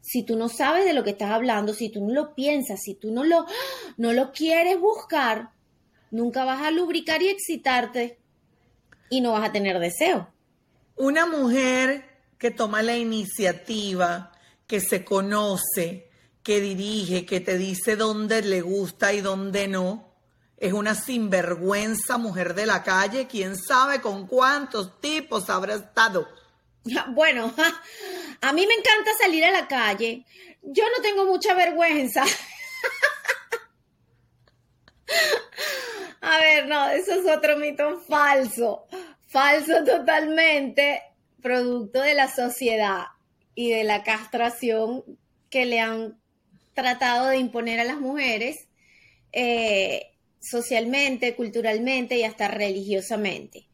[0.01, 2.95] Si tú no sabes de lo que estás hablando, si tú no lo piensas, si
[2.95, 3.45] tú no lo,
[3.99, 5.51] no lo quieres buscar,
[6.11, 8.19] nunca vas a lubricar y excitarte
[9.11, 10.31] y no vas a tener deseo.
[10.97, 12.05] Una mujer
[12.39, 14.33] que toma la iniciativa,
[14.71, 16.09] que se conoce,
[16.45, 20.15] que dirige, que te dice dónde le gusta y dónde no,
[20.59, 26.29] es una sinvergüenza mujer de la calle, quién sabe con cuántos tipos habrá estado.
[27.09, 27.53] Bueno,
[28.41, 30.25] a mí me encanta salir a la calle.
[30.63, 32.23] Yo no tengo mucha vergüenza.
[36.21, 38.87] A ver, no, eso es otro mito falso.
[39.27, 41.03] Falso totalmente,
[41.43, 43.09] producto de la sociedad
[43.55, 45.05] y de la castración
[45.49, 46.19] que le han
[46.75, 48.69] tratado de imponer a las mujeres
[49.33, 53.67] eh, socialmente, culturalmente y hasta religiosamente.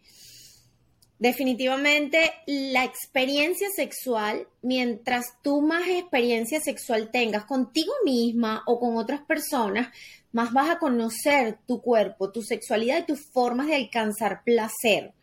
[1.19, 9.23] Definitivamente, la experiencia sexual, mientras tú más experiencia sexual tengas contigo misma o con otras
[9.23, 9.89] personas,
[10.33, 15.15] más vas a conocer tu cuerpo, tu sexualidad y tus formas de alcanzar placer.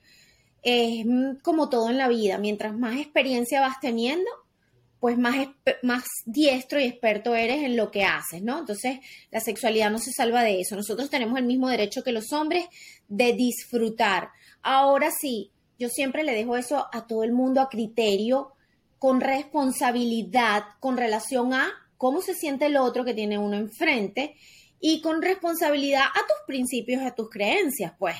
[0.64, 1.06] Es
[1.44, 4.30] como todo en la vida, mientras más experiencia vas teniendo,
[5.04, 5.36] pues más,
[5.82, 8.60] más diestro y experto eres en lo que haces, ¿no?
[8.60, 9.00] Entonces,
[9.32, 10.78] la sexualidad no se salva de eso.
[10.78, 12.68] Nosotros tenemos el mismo derecho que los hombres
[13.10, 14.30] de disfrutar.
[14.62, 18.54] Ahora sí, yo siempre le dejo eso a todo el mundo a criterio
[18.98, 24.38] con responsabilidad con relación a cómo se siente el otro que tiene uno enfrente
[24.80, 28.16] y con responsabilidad a tus principios, a tus creencias, pues.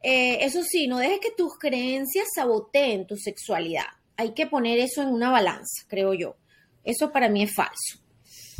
[0.00, 3.99] Eh, eso sí, no dejes que tus creencias saboteen tu sexualidad.
[4.20, 6.36] Hay que poner eso en una balanza, creo yo.
[6.84, 7.98] Eso para mí es falso.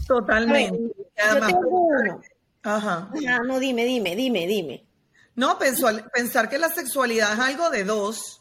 [0.09, 0.79] Totalmente.
[0.79, 2.21] yo tengo uno.
[2.63, 3.11] Ajá.
[3.47, 4.87] No, dime, dime, dime, dime.
[5.35, 8.41] No, pensar que la sexualidad es algo de dos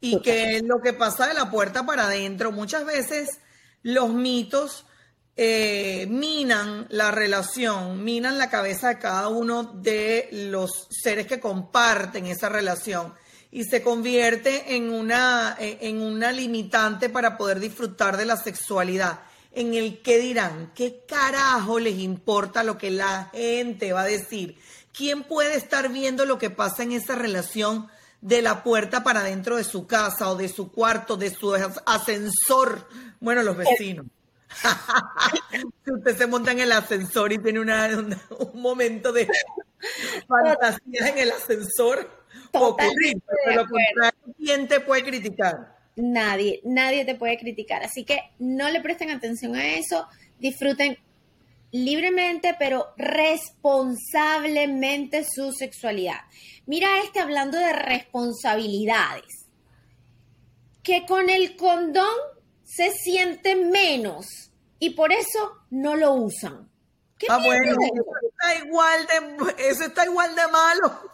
[0.00, 3.40] y que lo que pasa de la puerta para adentro, muchas veces
[3.82, 4.86] los mitos
[5.34, 12.26] eh, minan la relación, minan la cabeza de cada uno de los seres que comparten
[12.26, 13.12] esa relación
[13.52, 19.20] y se convierte en una, en una limitante para poder disfrutar de la sexualidad.
[19.52, 24.56] En el que dirán, ¿qué carajo les importa lo que la gente va a decir?
[24.92, 27.88] ¿Quién puede estar viendo lo que pasa en esa relación
[28.20, 31.52] de la puerta para dentro de su casa o de su cuarto, de su
[31.86, 32.88] ascensor?
[33.18, 34.06] Bueno, los vecinos.
[35.84, 37.88] si usted se monta en el ascensor y tiene una,
[38.38, 39.28] un momento de
[40.26, 42.10] fantasía en el ascensor,
[42.52, 43.64] ocurrir, pero
[44.36, 45.78] ¿quién te puede criticar?
[45.96, 47.82] Nadie, nadie te puede criticar.
[47.82, 50.06] Así que no le presten atención a eso,
[50.38, 50.96] disfruten
[51.72, 56.20] libremente, pero responsablemente su sexualidad.
[56.66, 59.46] Mira este hablando de responsabilidades.
[60.82, 62.08] Que con el condón
[62.70, 66.70] se siente menos y por eso no lo usan.
[67.18, 71.10] ¿Qué ah, bueno, eso está igual de, eso está igual de malo.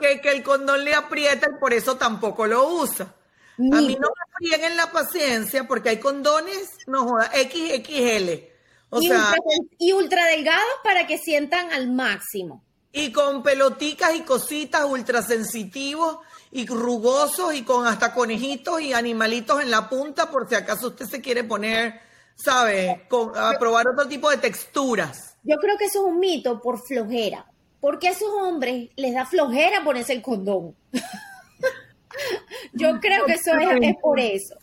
[0.00, 3.12] Que, que el condón le aprieta y por eso tampoco lo usa.
[3.58, 8.48] A mí no me frieguen la paciencia porque hay condones, no joda, XXL.
[8.90, 12.64] O y, sea, ultra, y ultra delgados para que sientan al máximo.
[12.92, 16.18] Y con peloticas y cositas ultra sensitivos
[16.54, 21.06] y rugosos y con hasta conejitos y animalitos en la punta por si acaso usted
[21.06, 22.00] se quiere poner,
[22.36, 23.04] ¿sabe?
[23.34, 25.36] a probar otro tipo de texturas.
[25.42, 27.44] Yo creo que eso es un mito por flojera.
[27.80, 30.76] Porque a esos hombres les da flojera ponerse el condón.
[32.72, 34.54] Yo creo que eso es, por eso.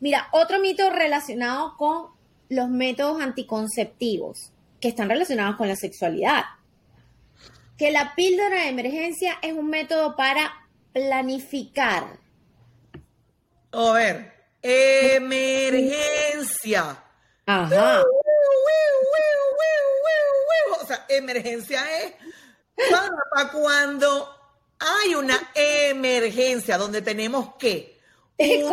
[0.00, 2.08] Mira, otro mito relacionado con
[2.48, 6.42] los métodos anticonceptivos que están relacionados con la sexualidad.
[7.78, 10.65] Que la píldora de emergencia es un método para
[10.96, 12.18] planificar.
[13.72, 14.32] A ver,
[14.62, 15.84] emergencia.
[17.44, 18.02] Ajá.
[20.80, 22.14] O sea, emergencia es
[22.90, 24.26] para cuando
[24.78, 28.00] hay una emergencia donde tenemos que
[28.38, 28.72] se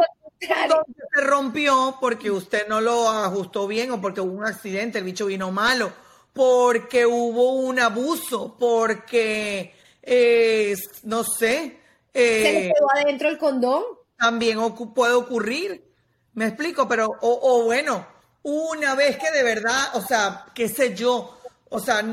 [1.15, 5.51] rompió porque usted no lo ajustó bien o porque hubo un accidente, el bicho vino
[5.51, 5.91] malo,
[6.31, 11.82] porque hubo un abuso, porque eh, no sé.
[12.13, 13.83] Eh, ¿Se le quedó adentro el condón?
[14.17, 14.59] También
[14.93, 15.91] puede ocurrir,
[16.33, 18.05] me explico, pero, o, o bueno,
[18.43, 21.37] una vez que de verdad, o sea, qué sé yo,
[21.69, 22.03] o sea,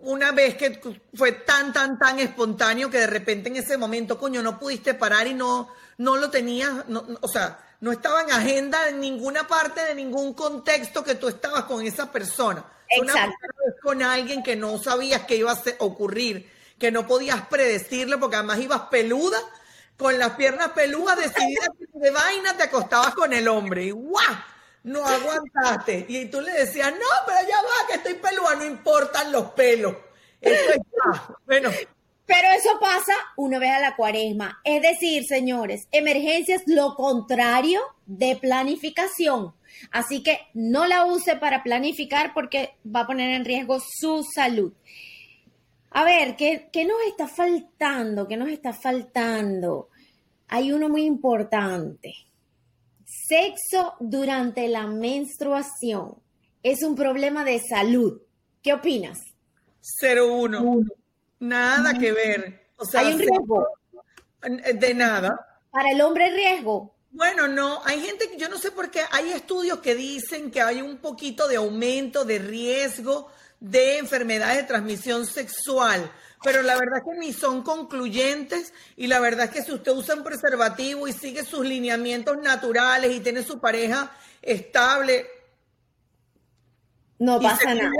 [0.00, 0.80] una vez que
[1.14, 5.26] fue tan, tan, tan espontáneo que de repente en ese momento, coño, no pudiste parar
[5.26, 5.68] y no,
[5.98, 6.72] no lo tenías,
[7.20, 11.64] o sea, no estaba en agenda en ninguna parte de ningún contexto que tú estabas
[11.64, 12.64] con esa persona.
[12.94, 13.34] Exacto.
[13.82, 16.51] con alguien que no sabías que iba a ocurrir,
[16.82, 19.38] que no podías predecirlo porque además ibas peluda,
[19.96, 24.34] con las piernas peludas, decidida de vaina, te acostabas con el hombre y ¡guau!
[24.82, 26.06] no aguantaste.
[26.08, 29.94] Y tú le decías, no, pero ya va, que estoy pelúa, no importan los pelos.
[31.46, 31.70] Bueno.
[32.26, 34.60] Pero eso pasa una vez a la cuaresma.
[34.64, 39.54] Es decir, señores, emergencia es lo contrario de planificación.
[39.92, 44.72] Así que no la use para planificar porque va a poner en riesgo su salud.
[45.94, 48.26] A ver, ¿qué, qué nos está faltando?
[48.26, 49.88] ¿Qué nos está faltando?
[50.48, 52.14] Hay uno muy importante
[53.12, 56.16] Sexo durante la menstruación
[56.62, 58.20] es un problema de salud.
[58.62, 59.18] ¿Qué opinas?
[59.80, 60.80] Cero uno.
[61.40, 62.68] Nada que ver.
[62.76, 63.68] O sea, ¿Hay un riesgo?
[64.74, 65.60] De nada.
[65.70, 66.94] ¿Para el hombre riesgo?
[67.10, 70.62] Bueno, no, hay gente que yo no sé por qué, hay estudios que dicen que
[70.62, 73.28] hay un poquito de aumento de riesgo
[73.62, 76.10] de enfermedades de transmisión sexual
[76.42, 79.92] pero la verdad es que ni son concluyentes y la verdad es que si usted
[79.92, 84.10] usa un preservativo y sigue sus lineamientos naturales y tiene su pareja
[84.40, 85.26] estable,
[87.18, 87.92] no pasa nada.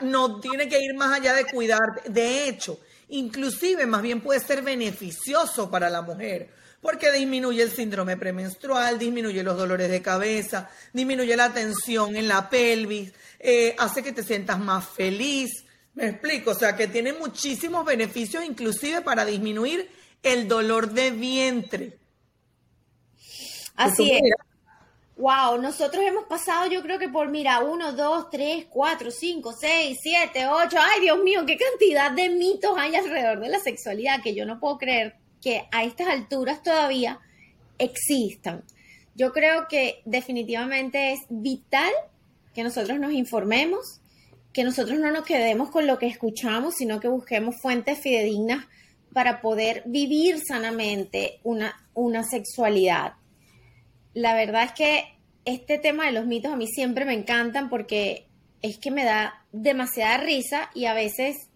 [0.00, 2.02] no tiene que ir más allá de cuidar.
[2.08, 6.52] De hecho, inclusive más bien puede ser beneficioso para la mujer
[6.86, 12.48] porque disminuye el síndrome premenstrual, disminuye los dolores de cabeza, disminuye la tensión en la
[12.48, 15.64] pelvis, eh, hace que te sientas más feliz.
[15.94, 19.90] Me explico, o sea que tiene muchísimos beneficios, inclusive para disminuir
[20.22, 21.98] el dolor de vientre.
[23.74, 24.22] Así es.
[25.16, 29.98] Wow, nosotros hemos pasado, yo creo que por, mira, uno, dos, tres, cuatro, cinco, seis,
[30.00, 30.76] siete, ocho.
[30.80, 34.60] Ay, Dios mío, qué cantidad de mitos hay alrededor de la sexualidad que yo no
[34.60, 37.20] puedo creer que a estas alturas todavía
[37.78, 38.64] existan.
[39.14, 41.92] Yo creo que definitivamente es vital
[42.54, 44.00] que nosotros nos informemos,
[44.52, 48.66] que nosotros no nos quedemos con lo que escuchamos, sino que busquemos fuentes fidedignas
[49.12, 53.14] para poder vivir sanamente una, una sexualidad
[54.16, 55.04] la verdad es que
[55.44, 58.26] este tema de los mitos a mí siempre me encantan porque
[58.62, 61.50] es que me da demasiada risa y a veces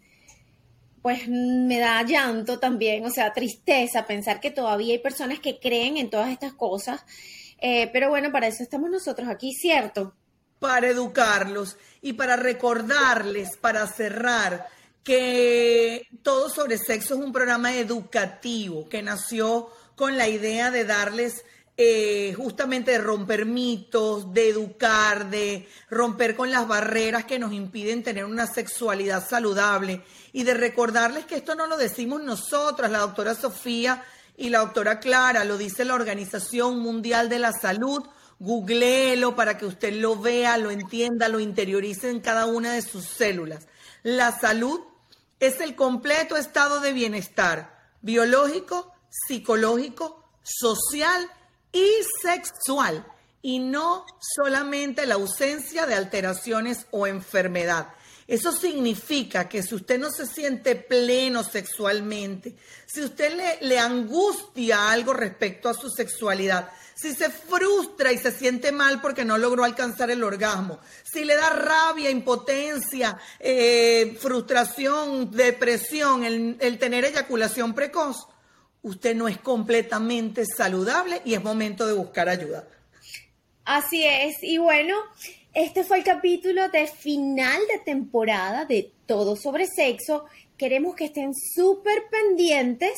[1.02, 5.96] pues me da llanto también, o sea, tristeza pensar que todavía hay personas que creen
[5.96, 7.02] en todas estas cosas.
[7.60, 10.14] Eh, pero bueno, para eso estamos nosotros aquí, ¿cierto?
[10.58, 14.66] Para educarlos y para recordarles, para cerrar,
[15.02, 21.44] que todo sobre sexo es un programa educativo que nació con la idea de darles
[21.82, 28.02] eh, justamente de romper mitos, de educar, de romper con las barreras que nos impiden
[28.02, 30.04] tener una sexualidad saludable
[30.34, 34.04] y de recordarles que esto no lo decimos nosotras, la doctora Sofía
[34.36, 38.06] y la doctora Clara, lo dice la Organización Mundial de la Salud.
[38.38, 43.06] Googleelo para que usted lo vea, lo entienda, lo interiorice en cada una de sus
[43.06, 43.66] células.
[44.02, 44.80] La salud
[45.38, 51.26] es el completo estado de bienestar biológico, psicológico, social
[51.72, 51.88] y
[52.22, 53.06] sexual
[53.42, 54.04] y no
[54.36, 57.88] solamente la ausencia de alteraciones o enfermedad.
[58.30, 62.54] Eso significa que si usted no se siente pleno sexualmente,
[62.86, 68.70] si usted le, angustia algo respecto a su sexualidad, si se frustra y se siente
[68.70, 76.24] mal porque no logró alcanzar el orgasmo, si le da rabia, impotencia, eh, frustración, depresión,
[76.24, 78.28] el tener eyaculación precoz,
[78.82, 82.66] usted no es completamente saludable y es momento de buscar ayuda.
[83.64, 84.96] Así es, y bueno,
[85.54, 90.24] este fue el capítulo de final de temporada de Todo sobre Sexo.
[90.56, 92.92] Queremos que estén súper pendientes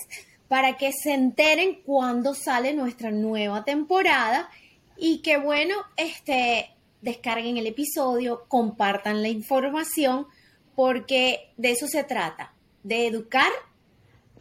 [0.48, 4.50] para que se enteren cuándo sale nuestra nueva temporada
[4.96, 6.70] y que bueno, este,
[7.00, 10.26] descarguen el episodio, compartan la información,
[10.74, 13.50] porque de eso se trata, de educar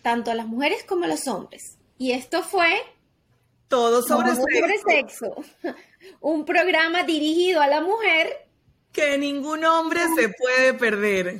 [0.02, 1.78] tanto a las mujeres como a los hombres.
[1.98, 2.82] Y esto fue
[3.68, 4.32] Todo sobre,
[4.88, 5.36] sexo.
[6.20, 8.48] Un programa dirigido a la mujer.
[8.92, 11.40] Que ningún hombre se puede perder.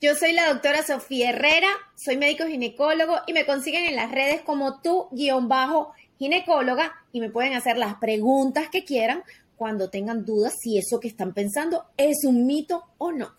[0.00, 4.42] Yo soy la doctora Sofía Herrera, soy médico ginecólogo y me consiguen en las redes
[4.42, 9.24] como tú guion bajo ginecóloga y me pueden hacer las preguntas que quieran
[9.58, 13.34] cuando tengan dudas si eso que están pensando es un mito o no.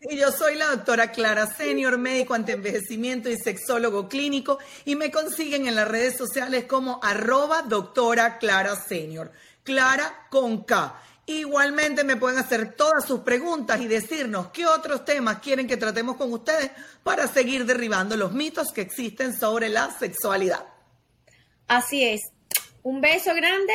[0.00, 5.10] Y yo soy la doctora Clara Senior, médico ante envejecimiento y sexólogo clínico, y me
[5.10, 9.32] consiguen en las redes sociales como arroba doctora Clara Senior,
[9.64, 11.02] Clara con K.
[11.26, 16.16] Igualmente me pueden hacer todas sus preguntas y decirnos qué otros temas quieren que tratemos
[16.16, 16.70] con ustedes
[17.02, 20.64] para seguir derribando los mitos que existen sobre la sexualidad.
[21.68, 22.20] Así es.
[22.82, 23.74] Un beso grande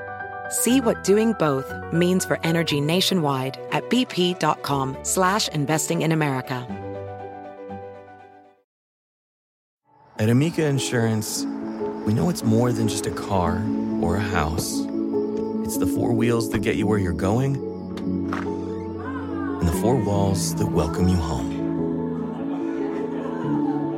[0.51, 6.67] See what doing both means for energy nationwide at bp.com slash investing in America.
[10.19, 11.45] At Amica Insurance,
[12.05, 13.63] we know it's more than just a car
[14.01, 14.81] or a house.
[15.63, 17.55] It's the four wheels that get you where you're going
[18.35, 21.61] and the four walls that welcome you home.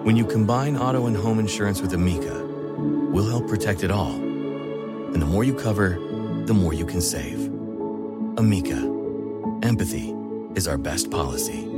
[0.06, 2.46] When you combine auto and home insurance with Amica,
[3.12, 4.12] we'll help protect it all.
[4.14, 5.98] And the more you cover,
[6.46, 7.40] the more you can save.
[8.38, 8.76] Amica,
[9.64, 10.14] empathy
[10.56, 11.73] is our best policy.